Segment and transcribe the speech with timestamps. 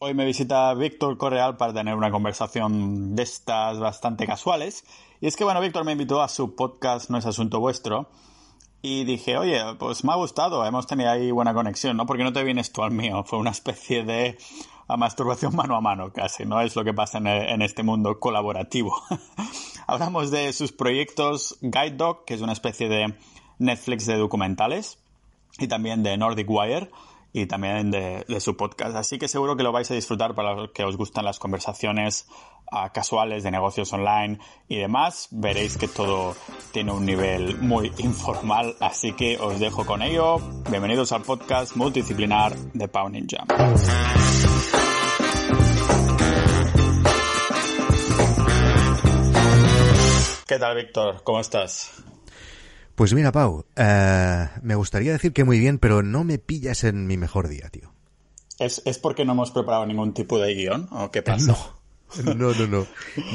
[0.00, 4.84] Hoy me visita Víctor Correal para tener una conversación de estas bastante casuales.
[5.20, 8.08] Y es que, bueno, Víctor me invitó a su podcast No es Asunto Vuestro.
[8.80, 12.06] Y dije, oye, pues me ha gustado, hemos tenido ahí buena conexión, ¿no?
[12.06, 14.38] Porque no te vienes tú al mío, fue una especie de
[14.86, 16.60] masturbación mano a mano casi, ¿no?
[16.60, 18.94] Es lo que pasa en, en este mundo colaborativo.
[19.88, 23.16] Hablamos de sus proyectos Guide Dog, que es una especie de
[23.58, 25.00] Netflix de documentales,
[25.58, 26.88] y también de Nordic Wire
[27.32, 28.96] y también de, su podcast.
[28.96, 32.26] Así que seguro que lo vais a disfrutar para los que os gustan las conversaciones
[32.72, 34.38] uh, casuales de negocios online
[34.68, 35.28] y demás.
[35.30, 36.34] Veréis que todo
[36.72, 40.38] tiene un nivel muy informal, así que os dejo con ello.
[40.70, 43.44] Bienvenidos al podcast multidisciplinar de Pau Ninja.
[50.46, 51.22] ¿Qué tal, Víctor?
[51.24, 52.02] ¿Cómo estás?
[52.98, 57.06] Pues mira, Pau, eh, me gustaría decir que muy bien, pero no me pillas en
[57.06, 57.92] mi mejor día, tío.
[58.58, 61.56] ¿Es, porque no hemos preparado ningún tipo de guion o qué pasa?
[62.24, 62.86] No, no, no, no.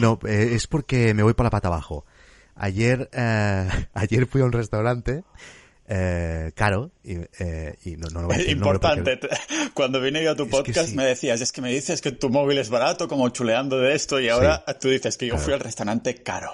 [0.02, 2.06] No, eh, es porque me voy por la pata abajo.
[2.56, 5.24] Ayer, eh, ayer fui a un restaurante
[6.56, 7.16] caro y,
[7.96, 9.18] no, no, lo Importante.
[9.74, 12.58] Cuando vine yo a tu podcast me decías, es que me dices que tu móvil
[12.58, 16.16] es barato, como chuleando de esto, y ahora tú dices que yo fui al restaurante
[16.16, 16.52] caro.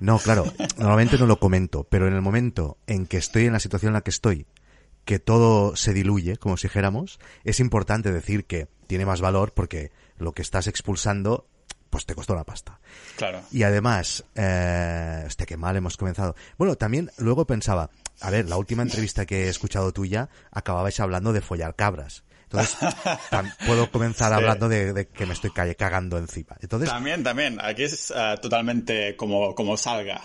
[0.00, 0.44] No, claro,
[0.78, 3.94] normalmente no lo comento, pero en el momento en que estoy en la situación en
[3.94, 4.46] la que estoy,
[5.04, 9.92] que todo se diluye, como si dijéramos, es importante decir que tiene más valor porque
[10.18, 11.46] lo que estás expulsando
[11.94, 12.80] pues te costó la pasta.
[13.14, 13.40] Claro.
[13.52, 16.34] Y además, eh, hostia, qué mal hemos comenzado.
[16.58, 21.32] Bueno, también luego pensaba, a ver, la última entrevista que he escuchado tuya, acababais hablando
[21.32, 22.23] de follar cabras.
[22.60, 26.56] Entonces, puedo comenzar hablando de, que me estoy cagando encima.
[26.60, 27.58] Entonces, también, también.
[27.60, 30.22] Aquí es ah, totalmente como, como salga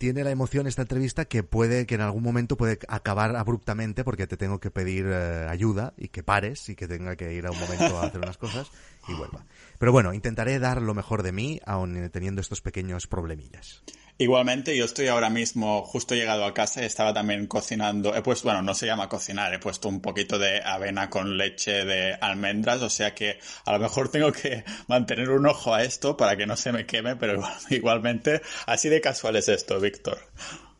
[0.00, 4.26] tiene la emoción esta entrevista que puede que en algún momento puede acabar abruptamente porque
[4.26, 7.50] te tengo que pedir eh, ayuda y que pares y que tenga que ir a
[7.50, 8.70] un momento a hacer unas cosas
[9.08, 9.44] y vuelva.
[9.78, 13.82] Pero bueno, intentaré dar lo mejor de mí aun teniendo estos pequeños problemillas.
[14.20, 18.14] Igualmente, yo estoy ahora mismo justo llegado a casa y estaba también cocinando.
[18.14, 21.86] He puesto, bueno, no se llama cocinar, he puesto un poquito de avena con leche
[21.86, 26.18] de almendras, o sea que a lo mejor tengo que mantener un ojo a esto
[26.18, 30.18] para que no se me queme, pero igualmente, así de casual es esto, Víctor.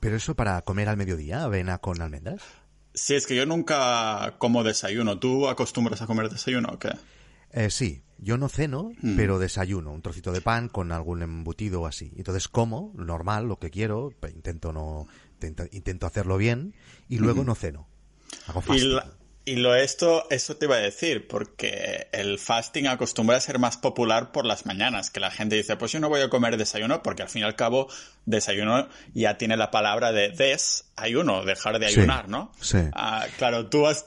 [0.00, 2.42] ¿Pero eso para comer al mediodía, avena con almendras?
[2.92, 5.18] Sí, es que yo nunca como desayuno.
[5.18, 6.90] ¿Tú acostumbras a comer desayuno o qué?
[7.52, 9.16] Eh, sí, yo no ceno, mm.
[9.16, 12.12] pero desayuno, un trocito de pan con algún embutido o así.
[12.16, 15.06] Entonces como, normal, lo que quiero, intento no
[15.72, 16.74] intento, hacerlo bien
[17.08, 17.88] y luego no ceno.
[18.46, 18.98] Hago fasting.
[19.46, 23.78] Y, lo esto, eso te iba a decir, porque el fasting acostumbra a ser más
[23.78, 27.02] popular por las mañanas, que la gente dice, pues yo no voy a comer desayuno,
[27.02, 27.88] porque al fin y al cabo
[28.26, 32.52] desayuno ya tiene la palabra de desayuno, dejar de ayunar, ¿no?
[32.60, 32.78] Sí.
[32.92, 34.04] Ah, claro, tú has,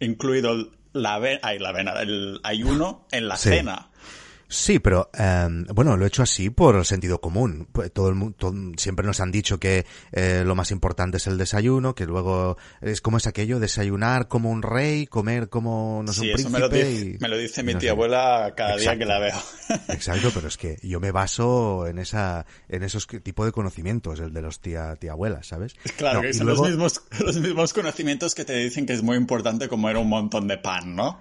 [0.00, 0.72] incluido
[1.02, 3.88] la avena, la avena, el ayuno en la cena.
[4.48, 7.68] Sí, pero em, bueno, lo he hecho así por sentido común.
[7.72, 11.36] Pues todo el mundo siempre nos han dicho que eh, lo más importante es el
[11.36, 16.22] desayuno, que luego es como es aquello, desayunar como un rey, comer como no sé,
[16.22, 16.50] un príncipe.
[16.50, 19.36] Me lo dice, me lo dice mi tía abuela cada día que la veo.
[19.88, 24.32] Exacto, pero es que yo me baso en esa, en esos tipos de conocimientos, el
[24.32, 25.74] de los tía, tía abuelas, ¿sabes?
[25.96, 29.68] Claro, que son los mismos, los mismos conocimientos que te dicen que es muy importante
[29.68, 31.20] comer un montón de pan, ¿no?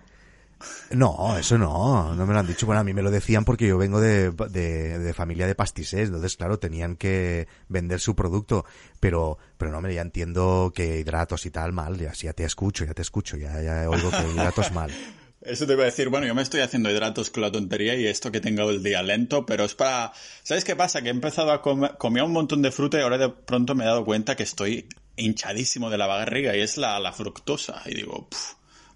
[0.92, 2.66] No, eso no, no me lo han dicho.
[2.66, 6.38] Bueno, a mí me lo decían porque yo vengo de, de, familia de pastisés, entonces,
[6.38, 8.66] claro, tenían que vender su producto,
[9.00, 12.94] pero, pero no, me ya entiendo que hidratos y tal mal, ya, te escucho, ya
[12.94, 14.92] te escucho, ya, ya oigo que hidratos mal.
[15.42, 18.08] Eso te iba a decir, bueno, yo me estoy haciendo hidratos con la tontería y
[18.08, 20.12] esto que tengo el día lento, pero es para...
[20.42, 21.04] ¿Sabes qué pasa?
[21.04, 23.84] Que he empezado a comer, comía un montón de fruta y ahora de pronto me
[23.84, 24.88] he dado cuenta que estoy
[25.18, 27.84] hinchadísimo de la barriga y es la, la fructosa.
[27.86, 28.28] Y digo,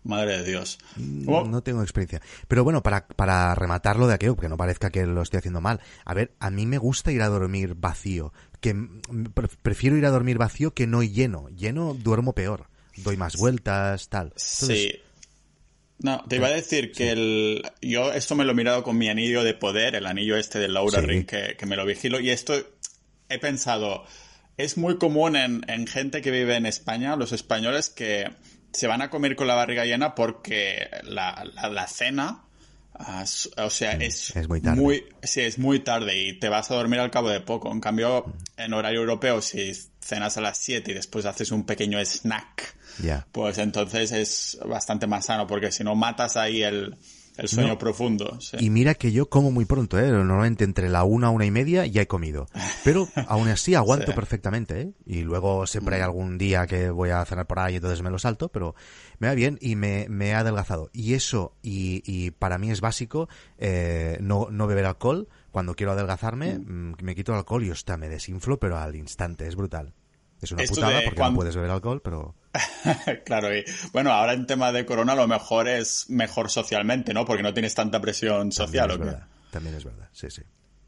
[0.04, 0.80] Madre de Dios.
[0.96, 2.22] Mm, no tengo experiencia.
[2.48, 5.82] Pero bueno, para, para rematarlo de aquello, que no parezca que lo estoy haciendo mal.
[6.06, 8.34] A ver, a mí me gusta ir a dormir vacío.
[8.62, 8.76] Que
[9.62, 11.50] prefiero ir a dormir vacío que no lleno.
[11.50, 12.68] Lleno duermo peor.
[12.98, 14.34] Doy más vueltas, tal.
[14.36, 14.92] sí.
[16.02, 19.10] No, te iba a decir que el, yo esto me lo he mirado con mi
[19.10, 22.30] anillo de poder, el anillo este de Laura Ring, que, que, me lo vigilo, y
[22.30, 22.54] esto
[23.28, 24.06] he pensado,
[24.56, 28.32] es muy común en, en gente que vive en España, los españoles, que
[28.72, 32.44] se van a comer con la barriga llena porque la, la, cena,
[32.94, 33.26] ah,
[33.58, 34.82] o sea, es, muy tarde.
[34.82, 37.72] Muy, sí, es muy tarde y te vas a dormir al cabo de poco.
[37.72, 38.26] En cambio,
[38.58, 42.76] en horario europeo, si cenas a las 7 y después haces un pequeño snack,
[43.32, 46.98] pues entonces es bastante más sano porque si no matas ahí el,
[47.40, 48.38] El sueño profundo.
[48.60, 50.10] Y mira que yo como muy pronto, ¿eh?
[50.10, 52.48] Normalmente entre la una, una y media ya he comido.
[52.84, 54.94] Pero aún así aguanto perfectamente, ¿eh?
[55.06, 56.06] Y luego siempre hay mm.
[56.06, 58.76] algún día que voy a cenar por ahí, entonces me lo salto, pero
[59.20, 60.90] me va bien y me, me ha adelgazado.
[60.94, 65.28] Y eso, y, y para mí es básico, eh, no, no beber alcohol.
[65.52, 66.92] Cuando quiero adelgazarme, mm.
[66.92, 69.94] Mm, me quito el alcohol y, hostia, me desinflo, pero al instante, es brutal.
[70.42, 72.36] Es una putada porque no puedes beber alcohol, pero...
[73.26, 77.26] claro, y bueno, ahora en tema de corona lo mejor es mejor socialmente, ¿no?
[77.26, 80.42] Porque no tienes tanta presión social, También es verdad, También es verdad, sí, sí.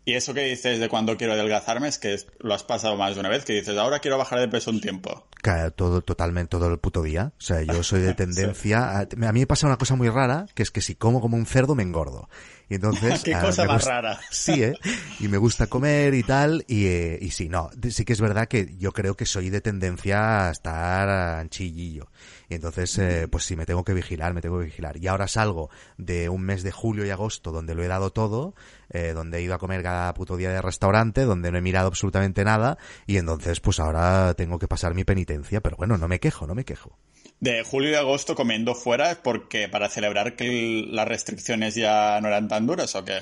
[0.04, 3.20] Y eso que dices de cuando quiero adelgazarme es que lo has pasado más de
[3.20, 5.28] una vez, que dices, ahora quiero bajar de peso un tiempo.
[5.76, 7.34] Todo, totalmente, todo el puto día.
[7.38, 8.98] O sea, yo soy de tendencia...
[8.98, 11.38] A, a, mí me pasa una cosa muy rara, que es que si como como
[11.38, 12.30] un cerdo me engordo.
[12.68, 13.22] Y entonces...
[13.24, 14.20] Qué cosa más rara.
[14.32, 14.76] Sí, ¿eh?
[15.20, 18.48] Y me gusta comer y tal, y, eh, y sí, no, sí que es verdad
[18.48, 22.08] que yo creo que soy de tendencia a estar anchillillo.
[22.52, 24.98] Y entonces, eh, pues sí, me tengo que vigilar, me tengo que vigilar.
[24.98, 28.56] Y ahora salgo de un mes de julio y agosto donde lo he dado todo,
[28.90, 31.88] eh, donde he ido a comer cada puto día de restaurante, donde no he mirado
[31.88, 32.78] absolutamente nada,
[33.08, 35.62] y entonces, pues ahora tengo que pasar mi penitencia.
[35.62, 37.00] Pero bueno, no me quejo, no me quejo.
[37.40, 42.50] De julio y agosto comiendo fuera, porque para celebrar que las restricciones ya no eran
[42.50, 43.20] tan duras o qué?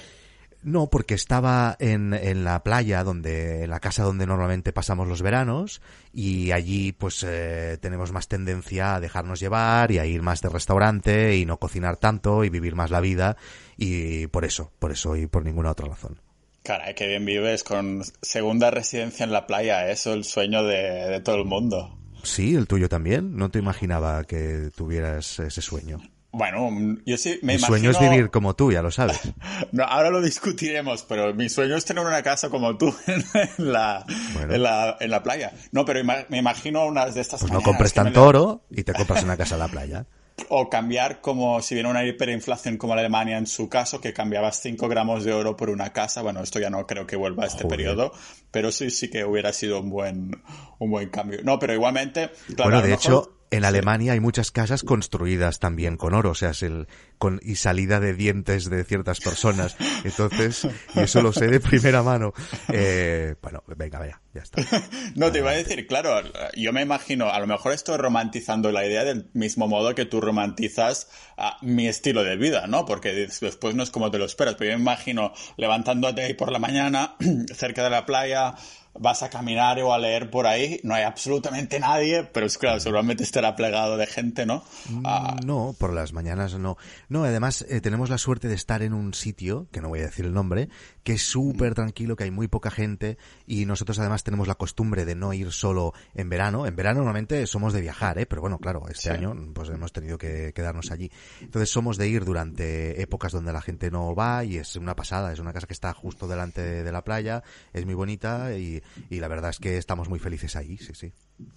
[0.61, 5.21] No, porque estaba en, en la playa, donde, en la casa donde normalmente pasamos los
[5.21, 5.81] veranos,
[6.13, 10.49] y allí pues eh, tenemos más tendencia a dejarnos llevar y a ir más de
[10.49, 13.37] restaurante y no cocinar tanto y vivir más la vida,
[13.77, 16.19] y por eso, por eso y por ninguna otra razón.
[16.63, 21.21] Caray, qué bien vives con segunda residencia en la playa, eso el sueño de, de
[21.21, 21.97] todo el mundo.
[22.23, 23.37] Sí, el tuyo también.
[23.37, 26.01] No te imaginaba que tuvieras ese sueño.
[26.31, 26.69] Bueno,
[27.05, 29.19] yo sí me mi sueño es vivir como tú, ya lo sabes.
[29.71, 34.05] no, ahora lo discutiremos, pero mi sueño es tener una casa como tú en la,
[34.39, 35.53] en la, en la playa.
[35.71, 39.23] No, pero me imagino unas de estas Pues no compres tanto oro y te compras
[39.23, 40.05] una casa en la playa.
[40.47, 44.61] O cambiar como si viene una hiperinflación como la Alemania en su caso, que cambiabas
[44.61, 46.21] 5 gramos de oro por una casa.
[46.21, 48.13] Bueno, esto ya no creo que vuelva a este periodo,
[48.49, 50.41] pero sí, sí que hubiera sido un buen,
[50.79, 51.41] un buen cambio.
[51.43, 52.31] No, pero igualmente...
[52.55, 56.63] bueno, de hecho, en Alemania hay muchas casas construidas también con oro, o sea, es
[56.63, 56.87] el
[57.17, 59.75] con y salida de dientes de ciertas personas.
[60.03, 62.33] Entonces, y eso lo sé de primera mano.
[62.69, 64.61] Eh, bueno, venga, vaya, ya está.
[65.15, 66.21] No, te iba a decir, claro,
[66.55, 70.21] yo me imagino, a lo mejor estoy romantizando la idea del mismo modo que tú
[70.21, 72.85] romantizas a mi estilo de vida, ¿no?
[72.85, 76.51] Porque después no es como te lo esperas, pero yo me imagino levantándote ahí por
[76.51, 77.15] la mañana,
[77.53, 78.55] cerca de la playa,
[78.93, 82.79] vas a caminar o a leer por ahí, no hay absolutamente nadie, pero es claro,
[82.79, 84.63] seguramente estará plegado de gente, ¿no?
[84.89, 85.35] Mm, ah.
[85.45, 86.77] No, por las mañanas no.
[87.07, 90.03] No, además eh, tenemos la suerte de estar en un sitio, que no voy a
[90.03, 90.69] decir el nombre,
[91.03, 95.05] que es súper tranquilo, que hay muy poca gente y nosotros además tenemos la costumbre
[95.05, 96.65] de no ir solo en verano.
[96.65, 98.25] En verano normalmente somos de viajar, ¿eh?
[98.25, 101.11] Pero bueno, claro, este año pues hemos tenido que quedarnos allí.
[101.41, 105.33] Entonces somos de ir durante épocas donde la gente no va y es una pasada,
[105.33, 107.43] es una casa que está justo delante de la playa,
[107.73, 108.69] es muy bonita y
[109.09, 111.11] y, la verdad es que estamos muy felices ahí, sí, sí.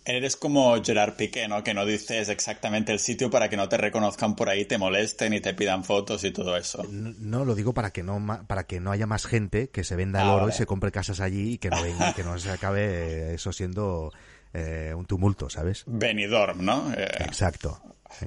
[0.04, 1.64] Eres como Gerard Piqué, ¿no?
[1.64, 5.34] Que no dices exactamente el sitio para que no te reconozcan por ahí, te molesten
[5.34, 6.84] y te pidan fotos y todo eso.
[6.88, 10.20] No, lo digo para que no para que no haya más gente que se venda
[10.22, 12.50] el ah, oro y se compre casas allí y que no venga, que no se
[12.50, 14.12] acabe eso siendo
[14.52, 15.84] eh, un tumulto, ¿sabes?
[15.86, 16.92] Venidor, ¿no?
[16.92, 17.80] Eh, exacto,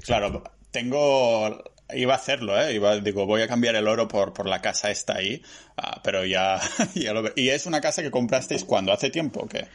[0.04, 1.64] Claro, tengo
[1.94, 2.74] iba a hacerlo, ¿eh?
[2.74, 5.44] Iba, digo, voy a cambiar el oro por, por la casa esta ahí,
[5.78, 6.60] ah, pero ya,
[6.96, 8.92] ya lo ¿Y es una casa que comprasteis cuando?
[8.92, 9.68] ¿Hace tiempo o qué?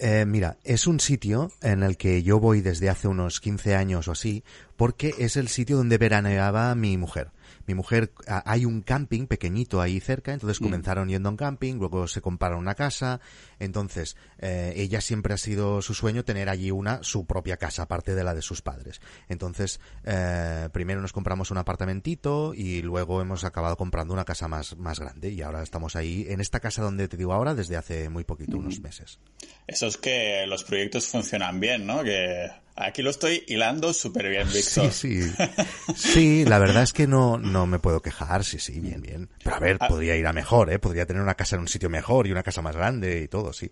[0.00, 4.08] Eh, mira, es un sitio en el que yo voy desde hace unos 15 años
[4.08, 4.42] o así,
[4.76, 7.30] porque es el sitio donde veraneaba mi mujer
[7.66, 12.08] mi mujer, hay un camping pequeñito ahí cerca, entonces comenzaron yendo a un camping, luego
[12.08, 13.20] se compraron una casa,
[13.58, 18.14] entonces eh, ella siempre ha sido su sueño tener allí una, su propia casa, aparte
[18.14, 19.00] de la de sus padres.
[19.28, 24.76] Entonces, eh, primero nos compramos un apartamentito y luego hemos acabado comprando una casa más,
[24.76, 28.08] más grande y ahora estamos ahí en esta casa donde te digo ahora desde hace
[28.08, 29.18] muy poquito, unos meses.
[29.66, 32.02] Eso es que los proyectos funcionan bien, ¿no?
[32.02, 32.50] Que
[32.82, 34.90] Aquí lo estoy hilando súper bien, Víctor.
[34.90, 35.32] Sí, sí.
[35.94, 39.28] Sí, la verdad es que no, no me puedo quejar, sí, sí, bien, bien.
[39.44, 39.88] Pero a ver, ah.
[39.88, 40.78] podría ir a mejor, ¿eh?
[40.78, 43.52] Podría tener una casa en un sitio mejor y una casa más grande y todo,
[43.52, 43.70] sí.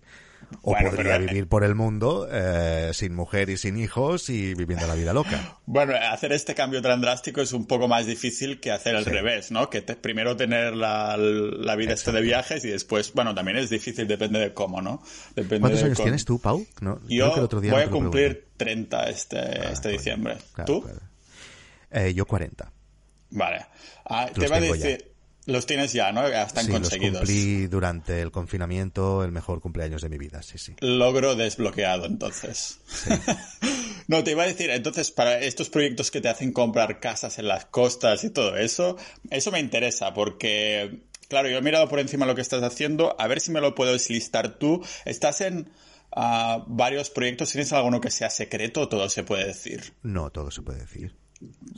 [0.61, 4.95] O podría vivir por el mundo eh, sin mujer y sin hijos y viviendo la
[4.95, 5.57] vida loca.
[5.65, 9.51] Bueno, hacer este cambio tan drástico es un poco más difícil que hacer el revés,
[9.51, 9.69] ¿no?
[9.69, 14.39] Que primero tener la, la vida de viajes y después, bueno, también es difícil, depende
[14.39, 15.03] de cómo, ¿no?
[15.35, 16.65] Depende ¿Cuántos años tienes tú, Pau?
[16.81, 20.37] No, Yo voy a cumplir 30 este, ah, este diciembre.
[20.65, 20.85] ¿Tú?
[21.91, 22.71] Eh, yo 40.
[23.31, 23.65] Vale.
[24.05, 25.08] Ah, te va a decir...
[25.45, 26.29] Los tienes ya, ¿no?
[26.29, 27.21] Ya están sí, conseguidos.
[27.21, 30.75] Los cumplí durante el confinamiento, el mejor cumpleaños de mi vida, sí, sí.
[30.79, 32.79] Logro desbloqueado, entonces.
[34.09, 37.47] No, te iba a decir, entonces, para estos proyectos que te hacen comprar casas en
[37.47, 38.97] las costas y todo eso,
[39.29, 43.27] eso me interesa porque, claro, yo he mirado por encima lo que estás haciendo, a
[43.27, 44.83] ver si me lo puedes listar tú.
[45.05, 45.69] Estás en
[46.11, 49.93] ah, varios proyectos, ¿tienes alguno que sea secreto o todo se puede decir?
[50.01, 51.15] No, todo se puede decir.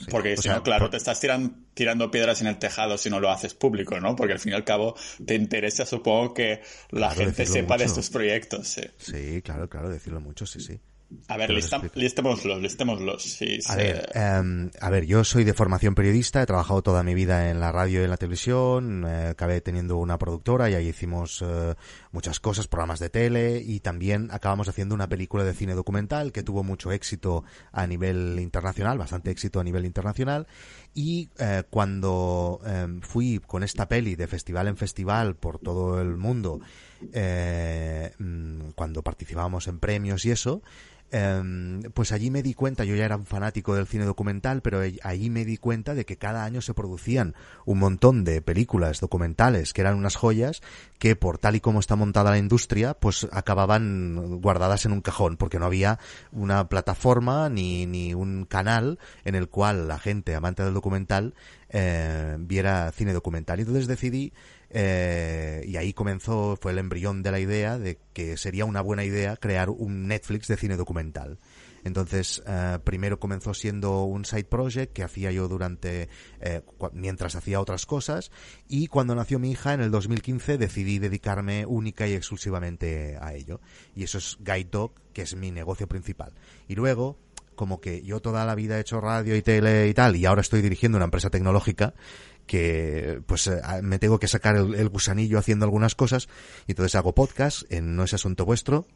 [0.10, 3.54] Porque si no, claro, te estás tirando piedras en el tejado si no lo haces
[3.54, 4.16] público, ¿no?
[4.16, 8.10] Porque al fin y al cabo te interesa, supongo, que la gente sepa de estos
[8.10, 8.68] proyectos.
[8.68, 8.82] Sí.
[8.98, 10.80] sí, claro, claro, decirlo mucho, sí, sí.
[11.28, 13.24] A ver, listémoslos, listémoslos.
[13.24, 17.14] Sí, a, ver, em, a ver, yo soy de formación periodista, he trabajado toda mi
[17.14, 20.88] vida en la radio y en la televisión, eh, acabé teniendo una productora y ahí
[20.88, 21.76] hicimos eh,
[22.12, 26.44] muchas cosas, programas de tele y también acabamos haciendo una película de cine documental que
[26.44, 30.48] tuvo mucho éxito a nivel internacional, bastante éxito a nivel internacional.
[30.94, 36.18] Y eh, cuando em, fui con esta peli de festival en festival por todo el
[36.18, 36.60] mundo,
[37.02, 40.62] mm, cuando participábamos en premios y eso,
[41.14, 44.80] Em, pues allí me di cuenta, yo ya era un fanático del cine documental, pero
[45.04, 49.74] allí me di cuenta de que cada año se producían un montón de películas documentales
[49.74, 50.62] que eran unas joyas
[51.00, 55.36] que por tal y como está montada la industria, pues acababan guardadas en un cajón,
[55.36, 56.00] porque no había
[56.32, 61.34] una plataforma ni, ni un canal en el cual la gente amante del documental
[61.70, 63.60] eh, viera cine documental.
[63.60, 64.32] Y entonces decidí
[64.74, 69.04] eh, y ahí comenzó, fue el embrión de la idea de que sería una buena
[69.04, 71.40] idea crear un Netflix de cine documental.
[71.84, 76.10] Entonces, eh, primero comenzó siendo un side project que hacía yo durante,
[76.40, 76.62] eh,
[76.94, 78.32] mientras hacía otras cosas,
[78.68, 83.60] y cuando nació mi hija en el 2015 decidí dedicarme única y exclusivamente a ello.
[83.96, 86.34] Y eso es Guide Dog, que es mi negocio principal.
[86.68, 87.18] Y luego,
[87.62, 90.42] como que yo toda la vida he hecho radio y tele y tal, y ahora
[90.42, 91.94] estoy dirigiendo una empresa tecnológica,
[92.48, 96.28] que pues eh, me tengo que sacar el, gusanillo haciendo algunas cosas
[96.66, 98.88] y entonces hago podcast en No es asunto vuestro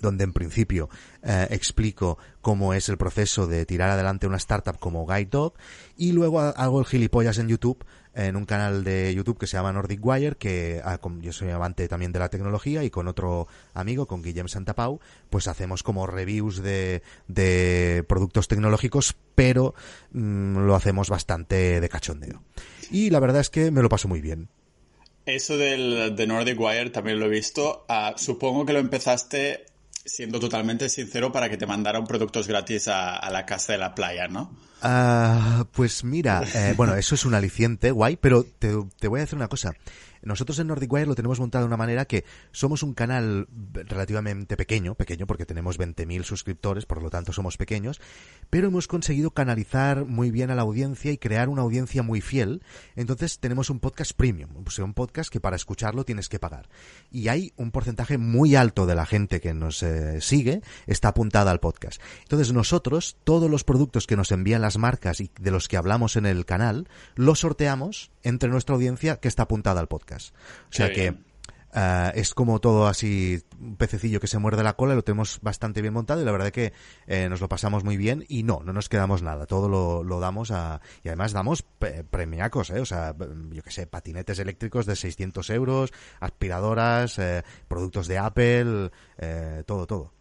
[0.00, 0.90] donde en principio
[1.22, 5.54] eh, explico cómo es el proceso de tirar adelante una startup como Guide Dog
[5.96, 9.72] y luego hago el gilipollas en YouTube en un canal de YouTube que se llama
[9.72, 14.06] Nordic Wire, que ah, yo soy amante también de la tecnología y con otro amigo,
[14.06, 15.00] con Guillem Santapau,
[15.30, 19.74] pues hacemos como reviews de, de productos tecnológicos, pero
[20.12, 22.42] mm, lo hacemos bastante de cachondeo.
[22.90, 24.48] Y la verdad es que me lo paso muy bien.
[25.24, 27.84] Eso del, de Nordic Wire también lo he visto.
[27.88, 29.66] Ah, supongo que lo empezaste
[30.04, 34.28] siendo totalmente sincero para que te mandaran productos gratis a, la casa de la playa,
[34.28, 34.50] ¿no?
[34.84, 38.74] Ah, pues mira, eh, bueno, eso es un aliciente, guay, pero te,
[39.06, 39.74] voy a decir una cosa.
[40.22, 44.56] Nosotros en Nordic Wire lo tenemos montado de una manera que somos un canal relativamente
[44.56, 48.00] pequeño, pequeño porque tenemos 20.000 suscriptores, por lo tanto somos pequeños,
[48.48, 52.62] pero hemos conseguido canalizar muy bien a la audiencia y crear una audiencia muy fiel.
[52.94, 56.68] Entonces tenemos un podcast premium, un podcast que para escucharlo tienes que pagar.
[57.10, 61.50] Y hay un porcentaje muy alto de la gente que nos eh, sigue está apuntada
[61.50, 62.00] al podcast.
[62.22, 66.16] Entonces nosotros, todos los productos que nos envían las marcas y de los que hablamos
[66.16, 70.34] en el canal, los sorteamos entre nuestra audiencia que está apuntada al podcast.
[70.70, 71.14] O sea que
[71.74, 75.80] eh, es como todo así, un pececillo que se muerde la cola, lo tenemos bastante
[75.80, 76.72] bien montado y la verdad es que
[77.06, 80.50] eh, nos lo pasamos muy bien y no, no nos quedamos nada, todo lo, damos
[80.50, 81.64] a, y además damos
[82.10, 82.80] premiacos, ¿eh?
[82.80, 83.14] o sea,
[83.50, 88.90] yo que sé, patinetes eléctricos de 600 euros, aspiradoras, eh, productos de Apple,
[89.66, 90.12] todo, todo.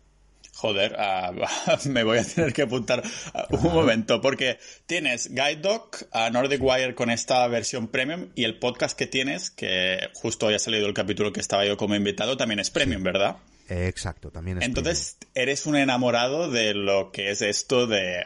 [0.54, 1.32] Joder, ah,
[1.86, 3.02] me voy a tener que apuntar
[3.34, 8.44] ah, un momento, porque tienes Guide Dog, a Nordic Wire con esta versión premium y
[8.44, 11.96] el podcast que tienes, que justo hoy ha salido el capítulo que estaba yo como
[11.96, 13.38] invitado, también es premium, ¿verdad?
[13.70, 18.26] Exacto, también es Entonces, eres un enamorado de lo que es esto de,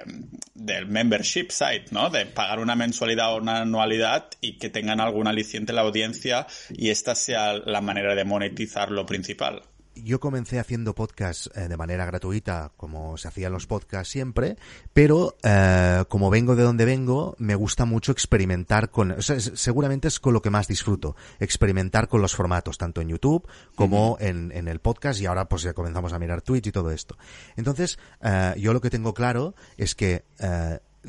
[0.56, 2.10] del membership site, ¿no?
[2.10, 6.90] De pagar una mensualidad o una anualidad y que tengan algún aliciente la audiencia y
[6.90, 9.62] esta sea la manera de monetizar lo principal
[9.96, 14.58] yo comencé haciendo podcast eh, de manera gratuita, como se hacían los podcasts siempre,
[14.94, 20.34] pero eh, como vengo de donde vengo, me gusta mucho experimentar con, seguramente es con
[20.34, 24.80] lo que más disfruto, experimentar con los formatos, tanto en YouTube como en, en, el
[24.80, 27.18] podcast y ahora pues ya comenzamos a mirar Twitch y todo esto.
[27.56, 30.26] Entonces, eh, yo lo que tengo claro es que,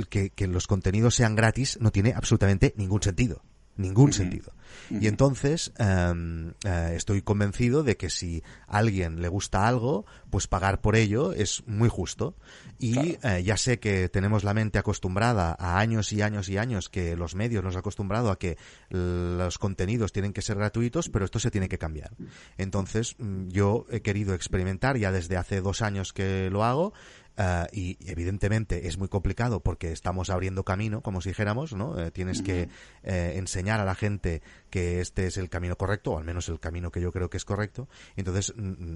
[0.09, 3.43] que, que los contenidos sean gratis no tiene absolutamente ningún sentido
[3.77, 4.53] ningún sentido.
[4.91, 10.47] Y entonces em, eh, estoy convencido de que si a alguien le gusta algo, pues
[10.47, 12.37] pagar por ello es muy justo.
[12.79, 16.89] Y eh, ya sé que tenemos la mente acostumbrada a años y años y años
[16.89, 18.59] que los medios nos han acostumbrado a que
[18.91, 22.11] los contenidos tienen que ser gratuitos, pero esto se tiene que cambiar.
[22.59, 26.93] Entonces mm, yo he querido experimentar ya desde hace dos años que lo hago
[27.39, 32.01] Uh, y evidentemente es muy complicado porque estamos abriendo camino, como si dijéramos, ¿no?
[32.01, 32.71] Eh, tienes que
[33.03, 34.41] eh, enseñar a la gente
[34.71, 37.37] que este es el camino correcto, o al menos el camino que yo creo que
[37.37, 37.89] es correcto.
[38.17, 38.55] Entonces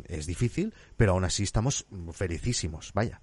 [0.08, 3.20] es difícil, pero aún así estamos felicísimos, vaya.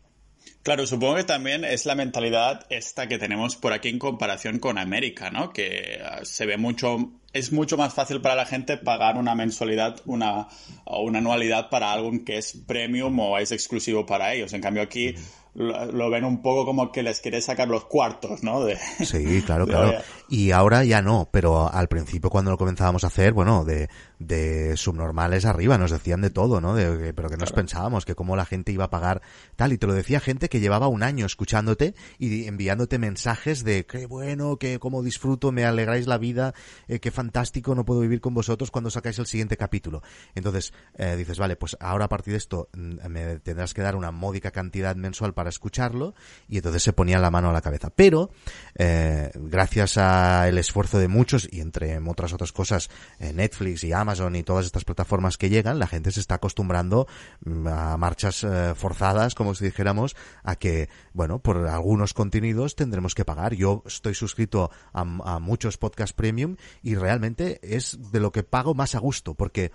[0.64, 4.78] Claro, supongo que también es la mentalidad esta que tenemos por aquí en comparación con
[4.78, 5.52] América, ¿no?
[5.52, 10.02] Que uh, se ve mucho, es mucho más fácil para la gente pagar una mensualidad,
[10.06, 10.48] una,
[10.86, 14.54] o una anualidad para algo que es premium o es exclusivo para ellos.
[14.54, 15.16] En cambio aquí
[15.58, 18.64] lo, ven un poco como que les quiere sacar los cuartos, ¿no?
[18.64, 20.02] De, sí, claro, claro.
[20.30, 24.76] Y ahora ya no, pero al principio cuando lo comenzábamos a hacer, bueno, de, de
[24.76, 26.76] subnormales arriba, nos decían de todo, ¿no?
[26.76, 29.22] De, pero que nos pensábamos, que cómo la gente iba a pagar
[29.56, 33.86] tal, y te lo decía gente que llevaba un año escuchándote y enviándote mensajes de
[33.86, 36.54] qué bueno, que cómo disfruto, me alegráis la vida,
[36.88, 40.02] eh, qué fantástico, no puedo vivir con vosotros cuando sacáis el siguiente capítulo.
[40.36, 43.96] Entonces, eh, dices, vale, pues ahora a partir de esto mm, me tendrás que dar
[43.96, 46.16] una módica cantidad mensual para escucharlo
[46.50, 47.90] y entonces se ponía la mano a la cabeza.
[47.96, 48.32] Pero
[48.76, 54.36] eh, gracias al esfuerzo de muchos y entre otras otras cosas eh, Netflix y Amazon
[54.36, 57.08] y todas estas plataformas que llegan, la gente se está acostumbrando
[57.46, 63.16] mm, a marchas eh, forzadas, como si dijéramos, a que, bueno, por algunos contenidos tendremos
[63.16, 63.54] que pagar.
[63.54, 68.74] Yo estoy suscrito a, a muchos podcast premium y realmente es de lo que pago
[68.74, 69.72] más a gusto porque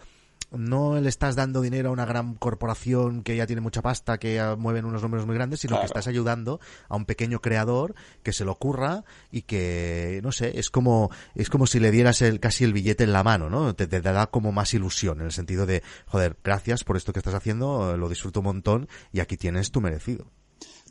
[0.57, 4.43] no le estás dando dinero a una gran corporación que ya tiene mucha pasta, que
[4.59, 8.45] mueven unos números muy grandes, sino que estás ayudando a un pequeño creador que se
[8.45, 12.65] lo ocurra y que, no sé, es como, es como si le dieras el, casi
[12.65, 13.75] el billete en la mano, ¿no?
[13.75, 17.19] Te, te da como más ilusión, en el sentido de, joder, gracias por esto que
[17.19, 20.27] estás haciendo, lo disfruto un montón y aquí tienes tu merecido.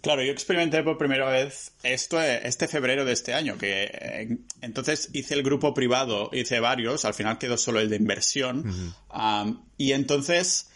[0.01, 5.10] Claro, yo experimenté por primera vez esto este febrero de este año, que eh, entonces
[5.13, 8.96] hice el grupo privado, hice varios, al final quedó solo el de inversión,
[9.77, 10.72] y entonces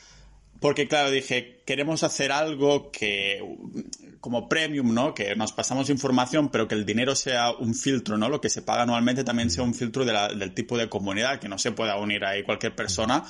[0.59, 3.41] porque claro, dije, queremos hacer algo que
[4.25, 5.13] como premium, ¿no?
[5.13, 8.27] Que nos pasamos información, pero que el dinero sea un filtro, ¿no?
[8.27, 11.59] Lo que se paga anualmente también sea un filtro del tipo de comunidad, que no
[11.59, 13.23] se pueda unir ahí cualquier persona,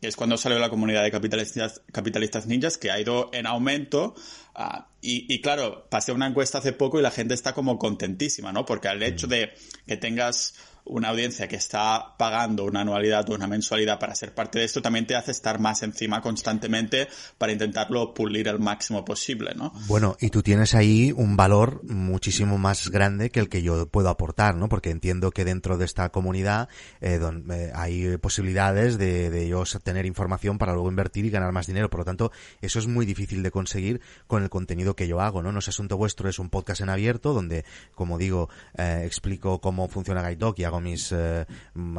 [0.00, 4.14] que es cuando salió la comunidad de capitalistas, capitalistas ninjas, que ha ido en aumento.
[4.56, 8.52] Uh, y, y, claro, pasé una encuesta hace poco y la gente está como contentísima,
[8.52, 8.66] ¿no?
[8.66, 9.54] Porque al hecho de
[9.86, 10.54] que tengas
[10.90, 14.82] una audiencia que está pagando una anualidad o una mensualidad para ser parte de esto
[14.82, 19.72] también te hace estar más encima constantemente para intentarlo pulir al máximo posible, ¿no?
[19.86, 24.08] Bueno, y tú tienes ahí un valor muchísimo más grande que el que yo puedo
[24.08, 24.68] aportar, ¿no?
[24.68, 26.68] Porque entiendo que dentro de esta comunidad
[27.00, 27.20] eh,
[27.50, 31.88] eh, hay posibilidades de, de ellos tener información para luego invertir y ganar más dinero.
[31.88, 35.42] Por lo tanto, eso es muy difícil de conseguir con el contenido que yo hago,
[35.42, 35.52] ¿no?
[35.52, 39.88] No es asunto vuestro, es un podcast en abierto donde, como digo, eh, explico cómo
[39.88, 41.46] funciona Guide y hago mis eh,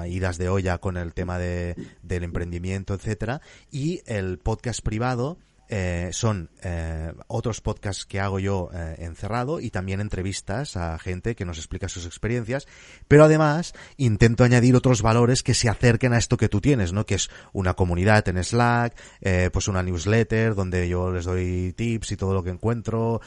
[0.08, 3.42] idas de olla con el tema de, del emprendimiento, etcétera,
[3.72, 5.38] y el podcast privado
[5.74, 11.34] eh, son eh, otros podcasts que hago yo eh, encerrado y también entrevistas a gente
[11.34, 12.68] que nos explica sus experiencias,
[13.08, 17.06] pero además intento añadir otros valores que se acerquen a esto que tú tienes, ¿no?
[17.06, 22.12] Que es una comunidad en Slack, eh, pues una newsletter donde yo les doy tips
[22.12, 23.22] y todo lo que encuentro.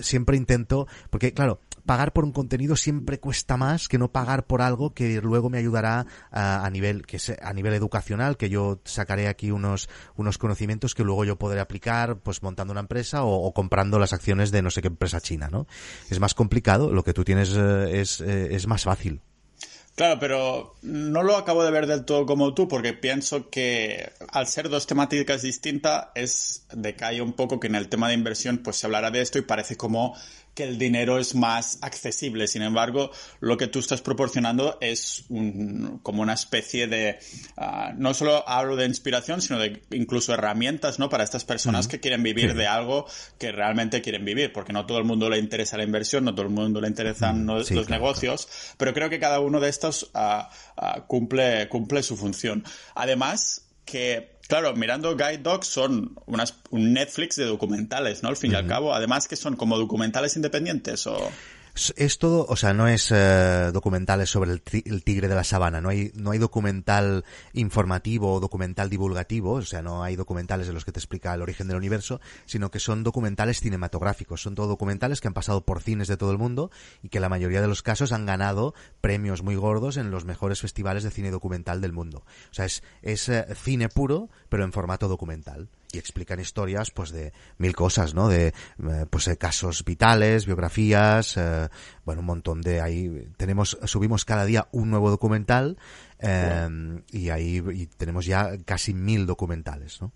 [0.00, 4.62] siempre intento, porque claro, pagar por un contenido siempre cuesta más que no pagar por
[4.62, 9.50] algo que luego me ayudará a, nivel que a nivel educacional que yo sacaré aquí
[9.50, 14.12] unos unos conocimientos que luego yo podré aplicar pues montando una empresa o, comprando las
[14.12, 15.66] acciones de no sé qué empresa china no
[16.10, 19.20] es más complicado lo que tú tienes eh, es eh, es más fácil.
[19.96, 24.46] Claro, pero no lo acabo de ver del todo como tú, porque pienso que al
[24.46, 28.76] ser dos temáticas distintas, es decae un poco que en el tema de inversión pues
[28.76, 30.16] se hablará de esto y parece como
[30.60, 32.46] que el dinero es más accesible.
[32.46, 37.18] Sin embargo, lo que tú estás proporcionando es un, como una especie de,
[37.56, 41.08] uh, no solo hablo de inspiración, sino de incluso herramientas, ¿no?
[41.08, 43.06] Para estas personas que quieren vivir de algo
[43.38, 46.44] que realmente quieren vivir, porque no todo el mundo le interesa la inversión, no todo
[46.44, 48.74] el mundo le interesan los, sí, los claro, negocios, claro.
[48.76, 50.42] pero creo que cada uno de estos uh,
[50.76, 52.64] uh, cumple, cumple su función.
[52.94, 58.28] Además, que Claro, mirando Guide Dogs son unas, un Netflix de documentales, ¿no?
[58.30, 58.56] Al fin uh -huh.
[58.56, 61.30] y al cabo, además que son como documentales independientes o
[61.96, 65.88] es todo, o sea, no es eh, documentales sobre el, tigre de la sabana, no
[65.88, 70.84] hay, no hay documental informativo o documental divulgativo, o sea, no hay documentales de los
[70.84, 75.20] que te explica el origen del universo, sino que son documentales cinematográficos, son todo documentales
[75.20, 76.70] que han pasado por cines de todo el mundo
[77.02, 80.60] y que la mayoría de los casos han ganado premios muy gordos en los mejores
[80.60, 82.24] festivales de cine documental del mundo.
[82.50, 87.10] O sea, es, es eh, cine puro, pero en formato documental y explican historias pues
[87.10, 88.28] de mil cosas, ¿no?
[88.28, 91.68] De eh, pues eh, casos vitales, biografías, eh,
[92.04, 95.78] bueno, un montón de ahí tenemos subimos cada día un nuevo documental
[96.18, 97.02] eh, wow.
[97.10, 100.12] y ahí y tenemos ya casi mil documentales, ¿no?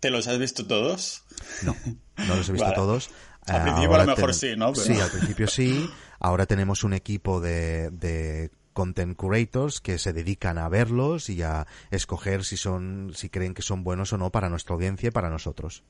[0.00, 1.24] ¿Te los has visto todos?
[1.62, 1.74] No,
[2.16, 2.76] no los he visto vale.
[2.76, 3.10] todos.
[3.46, 4.72] Al principio a lo mejor sí, ¿no?
[4.72, 4.84] Pero...
[4.84, 5.88] Sí, al principio sí.
[6.20, 11.66] Ahora tenemos un equipo de, de content curators que se dedican a verlos y a
[11.90, 15.30] escoger si son, si creen que son buenos o no para nuestra audiencia y para
[15.30, 15.82] nosotros.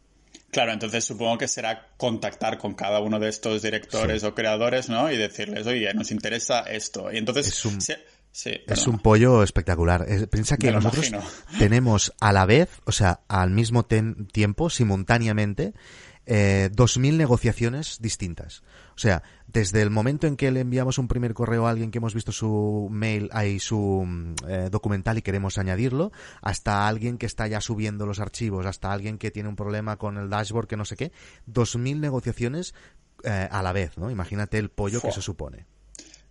[0.51, 5.12] Claro, entonces supongo que será contactar con cada uno de estos directores o creadores, ¿no?
[5.12, 7.12] Y decirles, oye, nos interesa esto.
[7.12, 7.48] Y entonces...
[7.48, 7.92] Es un, sí,
[8.66, 10.07] es un pollo espectacular.
[10.31, 11.12] piensa que nosotros
[11.59, 15.74] tenemos a la vez, o sea, al mismo tiempo, simultáneamente,
[16.24, 18.62] eh, 2.000 negociaciones distintas.
[18.98, 21.98] O sea, desde el momento en que le enviamos un primer correo a alguien que
[21.98, 26.11] hemos visto su mail, ahí su mm, eh, documental y queremos añadirlo,
[26.42, 30.18] hasta alguien que está ya subiendo los archivos, hasta alguien que tiene un problema con
[30.18, 31.12] el dashboard, que no sé qué,
[31.48, 32.74] 2.000 negociaciones
[33.22, 34.11] eh, a la vez, ¿no?
[34.11, 35.64] Imagínate el pollo que se supone.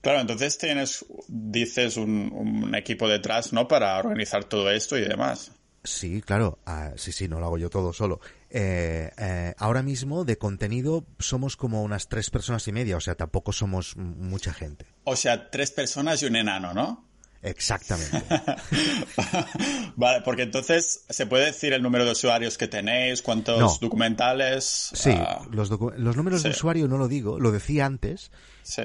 [0.01, 3.69] Claro, entonces tienes, dices, un, un, equipo detrás, ¿no?
[3.69, 5.53] Para organizar todo esto y demás.
[5.85, 6.59] Sí, claro.
[6.65, 8.19] Ah, sí, sí, no lo hago yo todo solo.
[8.49, 13.15] Eh, eh, ahora mismo de contenido somos como unas tres personas y media, o sea,
[13.15, 14.85] tampoco somos mucha gente.
[15.03, 17.07] O sea, tres personas y un enano, ¿no?
[17.41, 18.23] Exactamente.
[19.95, 24.91] vale, porque entonces se puede decir el número de usuarios que tenéis, cuántos documentales.
[24.93, 28.31] Sí, ah, los, los, números de usuario no lo digo, lo decía antes,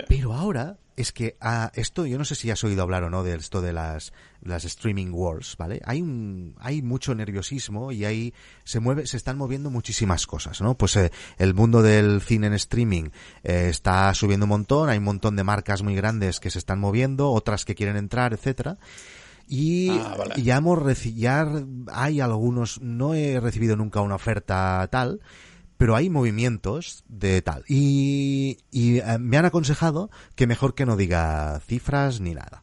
[0.09, 3.11] pero ahora es que a ah, esto, yo no sé si has oído hablar o
[3.11, 5.81] no de esto de las, las streaming wars, ¿vale?
[5.85, 10.77] Hay un, hay mucho nerviosismo y ahí se mueve, se están moviendo muchísimas cosas, ¿no?
[10.77, 13.11] Pues eh, el mundo del cine en streaming
[13.43, 16.79] eh, está subiendo un montón, hay un montón de marcas muy grandes que se están
[16.79, 18.79] moviendo, otras que quieren entrar, etcétera.
[19.49, 21.47] Y ah, ya hemos ya
[21.93, 25.21] hay algunos, no he recibido nunca una oferta tal,
[25.83, 27.65] pero hay movimientos de tal.
[27.67, 32.63] Y, eh, me han aconsejado que mejor que no diga cifras ni nada.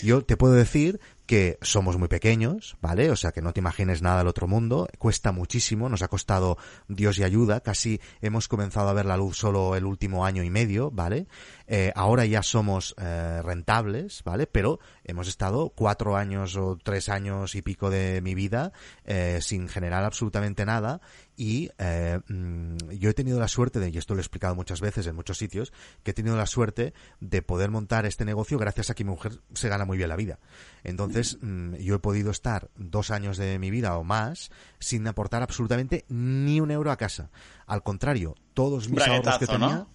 [0.00, 1.00] Yo te puedo decir
[1.30, 3.08] que somos muy pequeños, ¿vale?
[3.12, 6.58] O sea, que no te imagines nada del otro mundo, cuesta muchísimo, nos ha costado
[6.88, 10.50] Dios y ayuda, casi hemos comenzado a ver la luz solo el último año y
[10.50, 11.28] medio, ¿vale?
[11.68, 14.48] Eh, ahora ya somos eh, rentables, ¿vale?
[14.48, 18.72] Pero hemos estado cuatro años o tres años y pico de mi vida
[19.04, 21.00] eh, sin generar absolutamente nada
[21.36, 25.06] y mm, yo he tenido la suerte de, y esto lo he explicado muchas veces
[25.06, 28.94] en muchos sitios, que he tenido la suerte de poder montar este negocio gracias a
[28.94, 30.40] que mi mujer se gana muy bien la vida.
[30.84, 35.42] Entonces, mm, yo he podido estar dos años de mi vida o más sin aportar
[35.42, 37.30] absolutamente ni un euro a casa.
[37.66, 39.86] Al contrario, todos mis ahorros que tenía...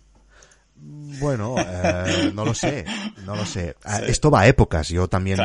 [0.78, 2.86] Bueno, eh, no lo sé,
[3.26, 3.76] no lo sé.
[3.86, 4.89] Ah, esto va a épocas.
[4.89, 5.39] Yo también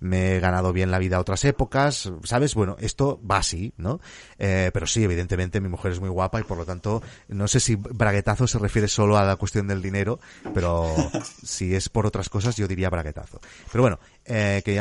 [0.00, 2.54] me, he ganado bien la vida a otras épocas, ¿sabes?
[2.54, 4.00] Bueno, esto va así, ¿no?
[4.38, 7.58] Eh, pero sí, evidentemente mi mujer es muy guapa y por lo tanto, no sé
[7.58, 10.20] si braguetazo se refiere solo a la cuestión del dinero,
[10.54, 10.94] pero
[11.42, 13.40] si es por otras cosas yo diría braguetazo.
[13.72, 14.74] Pero bueno, eh, que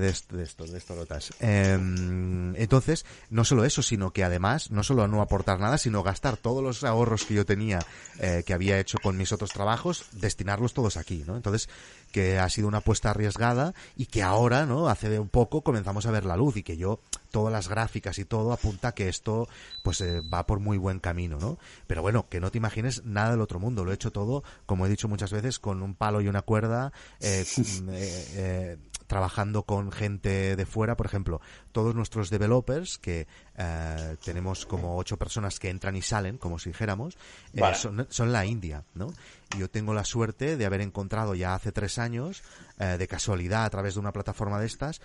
[0.00, 1.32] de, esto, de de.
[1.40, 6.36] Em, entonces, no solo eso, sino que además, no solo no aportar nada, sino gastar
[6.36, 7.80] todos los ahorros que yo tenía,
[8.18, 11.36] eh, que había hecho con mis otros trabajos, destinarlos todos aquí, ¿no?
[11.36, 11.68] Entonces,
[12.12, 14.88] que ha sido una apuesta arriesgada y que ahora, ¿no?
[14.88, 18.24] Hace un poco comenzamos a ver la luz y que yo, todas las gráficas y
[18.24, 19.48] todo apunta que esto,
[19.82, 21.58] pues eh, va por muy buen camino, ¿no?
[21.86, 23.84] Pero bueno, que no te imagines nada del otro mundo.
[23.84, 26.92] Lo he hecho todo, como he dicho muchas veces, con un palo y una cuerda,
[27.20, 27.44] eh,
[27.90, 28.76] eh,
[29.12, 33.26] trabajando con gente de fuera, por ejemplo, todos nuestros developers, que
[33.58, 37.18] eh, tenemos como ocho personas que entran y salen, como si dijéramos,
[37.52, 39.12] eh, son, son, la India, ¿no?
[39.58, 42.42] yo tengo la suerte de haber encontrado ya hace tres años,
[42.78, 45.02] eh, de casualidad, a través de una plataforma de estas,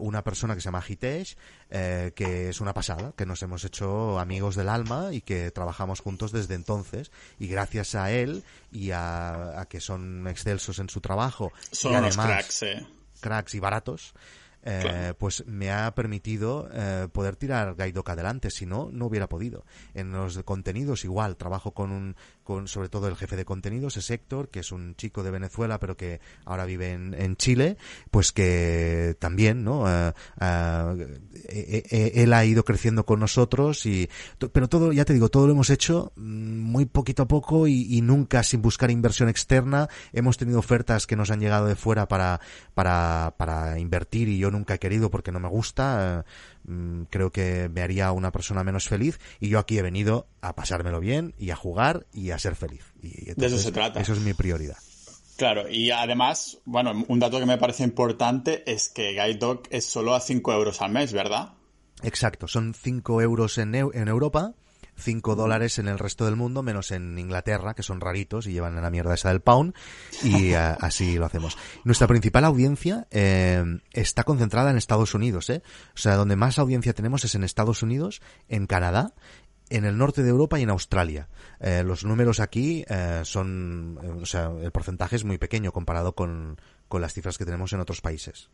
[0.00, 1.36] una persona que se llama Hitesh,
[1.70, 6.32] que es una pasada, que nos hemos hecho amigos del alma y que trabajamos juntos
[6.32, 7.12] desde entonces.
[7.38, 11.52] Y gracias a él y a, que son excelsos en su trabajo.
[11.70, 12.84] Son y además, cracks, eh
[13.24, 14.12] cracks y baratos,
[14.66, 19.64] eh, pues me ha permitido eh, poder tirar Gaidoc adelante, si no, no hubiera podido.
[19.92, 24.10] En los contenidos igual, trabajo con un, con sobre todo el jefe de contenidos, es
[24.10, 27.76] Héctor, que es un chico de Venezuela, pero que ahora vive en, en Chile,
[28.10, 29.84] pues que también, ¿no?
[29.88, 30.12] Eh,
[32.14, 34.08] él ha ido creciendo con nosotros y,
[34.52, 37.86] pero todo, ya te digo, todo lo hemos hecho mm, muy poquito a poco y,
[37.94, 39.88] y nunca sin buscar inversión externa.
[40.12, 42.40] Hemos tenido ofertas que nos han llegado de fuera para,
[42.72, 46.24] para, para invertir y yo nunca he querido porque no me gusta.
[46.64, 50.54] Mm, creo que me haría una persona menos feliz y yo aquí he venido a
[50.54, 52.84] pasármelo bien y a jugar y a ser feliz.
[53.02, 54.00] Y de eso se trata.
[54.00, 54.78] Eso es mi prioridad.
[55.36, 59.84] Claro, y además, bueno, un dato que me parece importante es que Guide Dog es
[59.84, 61.54] solo a 5 euros al mes, ¿verdad?
[62.02, 64.54] Exacto, son 5 euros en, en Europa
[64.96, 68.80] 5 dólares en el resto del mundo, menos en Inglaterra, que son raritos y llevan
[68.80, 69.74] la mierda esa del pound,
[70.22, 71.56] y eh, así lo hacemos.
[71.84, 75.62] Nuestra principal audiencia eh, está concentrada en Estados Unidos, ¿eh?
[75.94, 79.14] O sea, donde más audiencia tenemos es en Estados Unidos, en Canadá,
[79.70, 81.28] en el norte de Europa y en Australia.
[81.60, 86.60] Eh, los números aquí eh, son, o sea, el porcentaje es muy pequeño comparado con,
[86.88, 88.50] con las cifras que tenemos en otros países.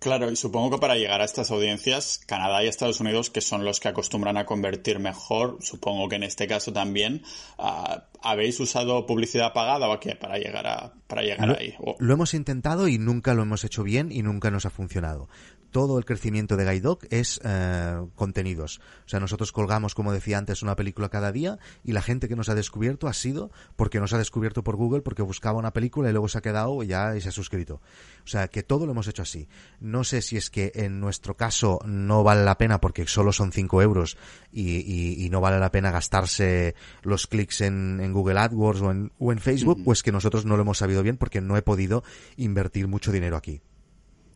[0.00, 3.66] Claro, y supongo que para llegar a estas audiencias, Canadá y Estados Unidos, que son
[3.66, 7.22] los que acostumbran a convertir mejor, supongo que en este caso también,
[7.58, 11.74] uh, ¿habéis usado publicidad pagada o qué para llegar, a, para llegar lo, ahí?
[11.98, 15.28] Lo hemos intentado y nunca lo hemos hecho bien y nunca nos ha funcionado
[15.70, 18.80] todo el crecimiento de Guidoc es eh, contenidos.
[19.06, 22.36] O sea, nosotros colgamos, como decía antes, una película cada día y la gente que
[22.36, 26.08] nos ha descubierto ha sido porque nos ha descubierto por Google, porque buscaba una película
[26.08, 27.80] y luego se ha quedado ya y se ha suscrito.
[28.24, 29.48] O sea, que todo lo hemos hecho así.
[29.80, 33.52] No sé si es que en nuestro caso no vale la pena porque solo son
[33.52, 34.16] 5 euros
[34.52, 38.90] y, y, y, no vale la pena gastarse los clics en, en Google AdWords o
[38.90, 39.84] en, o en Facebook, -hmm.
[39.84, 42.02] pues que nosotros no lo hemos sabido bien porque no he podido
[42.36, 43.62] invertir mucho dinero aquí.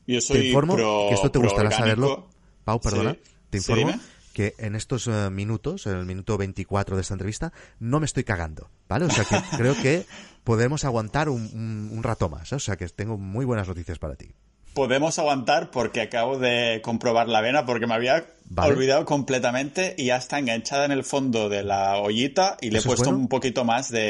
[0.07, 1.79] Yo soy te informo pro, que esto te gustará orgánico.
[1.79, 2.29] saberlo.
[2.65, 3.13] Pau, perdona.
[3.15, 3.21] Sí.
[3.51, 4.01] Te informo Sí,
[4.35, 8.25] que en estos uh, minutos, en el minuto 24 de esta entrevista, no me estoy
[8.25, 9.05] cagando, ¿vale?
[9.07, 10.07] O sea que creo que
[10.43, 12.57] podemos aguantar un, un, un rato más, ¿eh?
[12.57, 14.35] o sea que tengo muy buenas noticias para ti.
[14.75, 18.73] Podemos aguantar porque acabo de comprobar la avena porque me había Vale.
[18.73, 22.79] olvidado completamente y ya está enganchada en el fondo de la ollita y le he
[22.81, 23.19] ¿Eso es puesto bueno?
[23.19, 24.01] un poquito más de,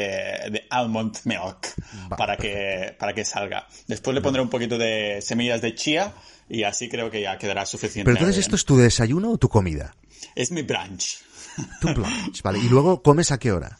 [0.51, 1.73] de almond milk
[2.11, 3.67] Va, para que, para que salga.
[3.87, 6.13] Después le pondré un poquito de semillas de chía
[6.49, 8.05] y así creo que ya quedará suficiente.
[8.05, 8.41] Pero entonces, bien.
[8.45, 9.95] ¿esto es tu desayuno o tu comida?
[10.35, 11.19] Es mi brunch.
[11.79, 12.59] Tu brunch, ¿vale?
[12.59, 13.77] Y luego, ¿comes a qué hora?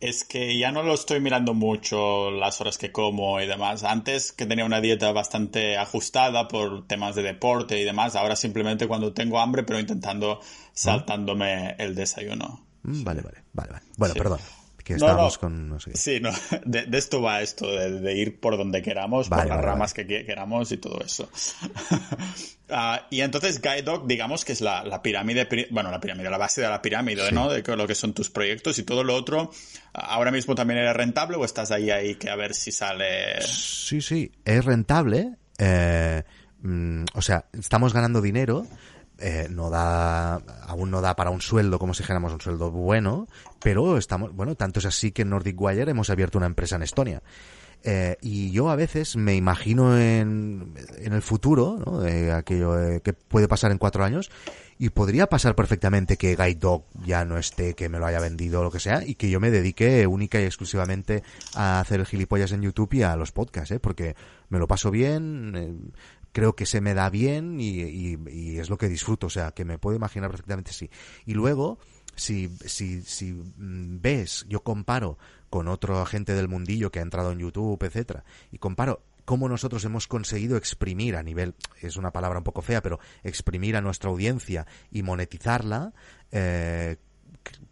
[0.00, 3.82] Es que ya no lo estoy mirando mucho las horas que como y demás.
[3.82, 8.86] Antes que tenía una dieta bastante ajustada por temas de deporte y demás, ahora simplemente
[8.86, 10.40] cuando tengo hambre, pero intentando
[10.72, 12.64] saltándome el desayuno.
[12.84, 13.84] Mm, Vale, vale, vale, vale.
[13.96, 14.18] Bueno, Sí.
[14.20, 14.38] perdón.
[14.88, 15.40] Que No, estábamos no.
[15.40, 15.68] con...
[15.68, 15.98] No sé qué.
[15.98, 16.30] Sí, no,
[16.64, 19.66] de, de esto va esto, de, de ir por donde queramos, Vale, por las vale,
[19.68, 21.28] ramas que que queramos y todo eso.
[22.70, 26.36] Ah, y entonces Guide Dog, digamos que es la, la pirámide, bueno, la pirámide, la
[26.36, 27.34] base de la pirámide, Sí.
[27.34, 27.48] ¿no?
[27.48, 29.50] De lo que son tus proyectos y todo lo otro.
[29.94, 33.40] ah, ¿Ahora mismo también eres rentable o estás ahí ahí que a ver si sale...
[33.40, 35.30] Sí, sí, es rentable.
[35.58, 36.22] eh,
[36.60, 38.66] mm, o sea, estamos ganando dinero.
[39.18, 40.34] Eh, no da,
[40.66, 43.26] aún no da para un sueldo como si dijéramos un sueldo bueno,
[43.60, 46.82] pero estamos, bueno, tanto es así que en Nordic Wire hemos abierto una empresa en
[46.82, 47.22] Estonia.
[47.84, 52.04] Eh, y yo a veces me imagino en, en el futuro, ¿no?
[52.04, 54.30] Eh, aquello eh, que puede pasar en cuatro años,
[54.80, 58.60] y podría pasar perfectamente que Guide Dog ya no esté, que me lo haya vendido
[58.60, 61.22] o lo que sea, y que yo me dedique única y exclusivamente
[61.54, 63.80] a hacer el gilipollas en YouTube y a los podcasts, ¿eh?
[63.80, 64.14] Porque
[64.48, 65.74] me lo paso bien, eh,
[66.32, 69.78] creo que se me da bien y, es lo que disfruto, o sea, que me
[69.78, 70.90] puedo imaginar perfectamente sí.
[71.26, 71.78] Y luego,
[72.14, 75.18] si, si, si mm, ves, yo comparo
[75.50, 79.84] con otro agente del mundillo que ha entrado en YouTube, etcétera, y comparo cómo nosotros
[79.84, 84.08] hemos conseguido exprimir a nivel, es una palabra un poco fea, pero exprimir a nuestra
[84.08, 85.92] audiencia y monetizarla,
[86.32, 86.96] eh,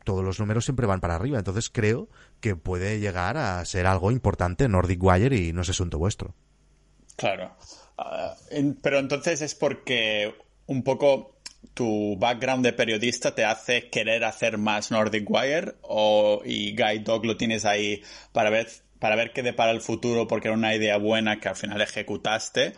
[0.04, 1.38] todos los números siempre van para arriba.
[1.38, 2.08] Entonces creo
[2.40, 6.34] que puede llegar a ser algo importante Nordic Wire y no es asunto vuestro.
[7.16, 7.56] Claro.
[7.98, 10.34] Ah, en- pero entonces es porque
[10.66, 11.36] un poco
[11.74, 17.24] tu background de periodista te hace querer hacer más Nordic Wire o y Guide Dog
[17.26, 20.96] lo tienes ahí para ver para ver qué depara el futuro porque era una idea
[20.96, 22.72] buena que al final ejecutaste.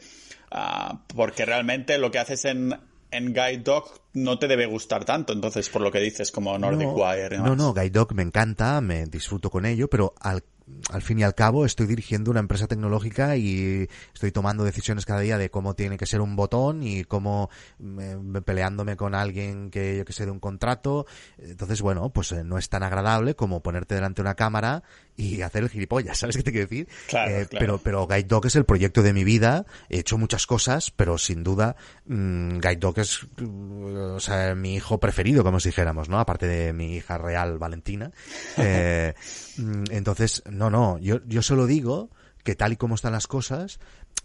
[0.50, 2.74] Ah, porque realmente lo que haces en
[3.10, 6.88] en Guide Dog no te debe gustar tanto entonces por lo que dices como Nordic
[6.88, 10.42] no, Wire y no, no, Guide Dog me encanta, me disfruto con ello, pero al,
[10.90, 15.20] al fin y al cabo estoy dirigiendo una empresa tecnológica y estoy tomando decisiones cada
[15.20, 19.98] día de cómo tiene que ser un botón y cómo me- peleándome con alguien que
[19.98, 21.06] yo que sé de un contrato.
[21.38, 24.82] Entonces, bueno, pues eh, no es tan agradable como ponerte delante de una cámara
[25.16, 26.88] y hacer el gilipollas, ¿sabes qué te quiero decir?
[27.08, 27.58] Claro, Eh, claro.
[27.58, 29.66] Pero, pero Guide Dog es el proyecto de mi vida.
[29.88, 31.76] He hecho muchas cosas, pero sin duda
[32.06, 36.18] mm, Guide Dog es mm, o sea, mi hijo preferido, como si dijéramos, ¿no?
[36.20, 38.10] Aparte de mi hija real, Valentina.
[38.60, 39.14] Eh,
[39.56, 42.10] mm, entonces, no, no, yo, yo solo digo
[42.44, 43.78] que tal y como están las cosas,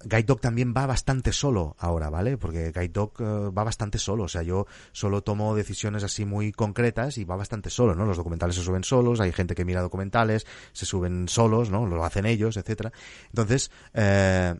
[0.05, 2.37] Guide Dog también va bastante solo ahora, ¿vale?
[2.37, 6.51] Porque Guide Dog eh, va bastante solo, o sea, yo solo tomo decisiones así muy
[6.51, 8.05] concretas y va bastante solo, ¿no?
[8.05, 11.85] Los documentales se suben solos, hay gente que mira documentales, se suben solos, ¿no?
[11.85, 12.91] Lo hacen ellos, etcétera.
[13.27, 14.55] Entonces, eh,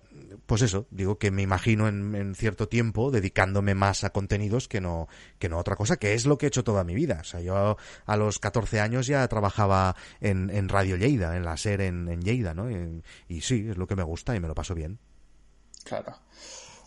[0.46, 4.82] pues eso, digo que me imagino en, en cierto tiempo dedicándome más a contenidos que
[4.82, 5.08] no,
[5.40, 7.20] que no a otra cosa, que es lo que he hecho toda mi vida.
[7.22, 11.58] O sea, yo a los 14 años ya trabajaba en, en Radio Lleida, en la
[11.58, 12.70] SER en, en Lleida, ¿no?
[12.70, 15.00] Y, y sí, es lo que me gusta y me lo paso bien.
[15.84, 16.16] Claro.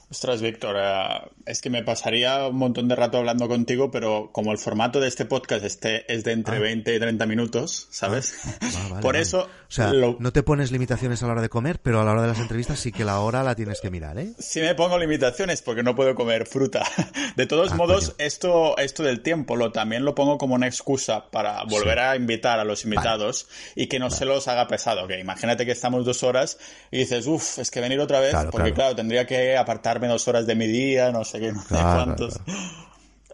[0.08, 4.52] Ostras, Víctor, eh, es que me pasaría un montón de rato hablando contigo, pero como
[4.52, 6.60] el formato de este podcast este es de entre Ah.
[6.60, 8.34] 20 y 30 minutos, ¿sabes?
[8.62, 9.20] Ah, vale, Por vale.
[9.20, 12.04] eso, O sea, lo- no te pones limitaciones a la hora de comer, pero a
[12.04, 14.30] la hora de las entrevistas sí que la hora la tienes que mirar, ¿eh?
[14.38, 16.84] sí me pongo limitaciones porque no puedo comer fruta.
[17.34, 18.14] De todos Ah, modos, coño.
[18.26, 22.04] esto, esto del tiempo lo también lo pongo como una excusa para volver Sí.
[22.04, 25.08] a invitar a los invitados y que no se los haga pesado.
[25.08, 26.58] Que imagínate que estamos dos horas
[26.92, 28.74] y dices, uff, es que venir otra vez, Claro, porque claro.
[28.76, 31.68] claro, tendría que apartar quitarme dos horas de mi día, no sé qué, no sé
[31.68, 32.40] Claro, cuántos.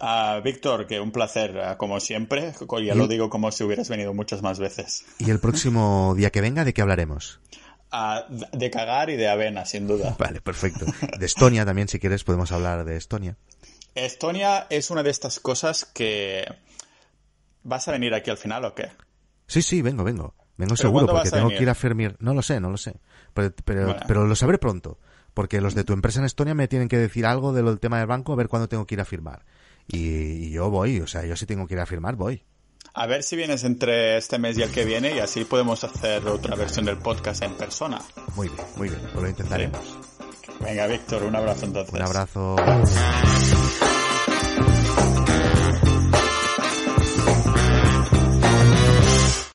[0.01, 2.53] Ah, Víctor, que un placer, ah, como siempre.
[2.85, 5.05] Ya lo digo como si hubieras venido muchas más veces.
[5.19, 7.41] Y el próximo día que venga, ¿de qué hablaremos?
[7.91, 10.15] Ah, de cagar y de avena, sin duda.
[10.19, 10.87] Vale, perfecto.
[11.19, 13.37] De Estonia también, si quieres, podemos hablar de Estonia.
[13.95, 16.45] Estonia es una de estas cosas que...
[17.65, 18.89] ¿Vas a venir aquí al final o qué?
[19.47, 20.35] Sí, sí, vengo, vengo.
[20.57, 22.17] Vengo seguro, porque tengo que ir a Fermir.
[22.21, 22.95] No lo sé, no lo sé.
[23.35, 24.01] Pero, pero, Bueno.
[24.07, 24.99] pero lo sabré pronto.
[25.35, 27.81] Porque los de tu empresa en Estonia me tienen que decir algo de lo del
[27.81, 29.45] tema del banco, a ver cuándo tengo que ir a firmar.
[29.89, 32.45] Y, y yo voy, o sea, yo si tengo que ir a firmar, voy.
[32.95, 36.27] A ver si vienes entre este mes y el que viene y así podemos hacer
[36.29, 38.01] otra versión del podcast en persona.
[38.37, 39.99] Muy bien, muy bien, pues lo intentaremos.
[40.61, 41.95] Venga, Víctor, un abrazo entonces.
[41.95, 42.57] Un abrazo.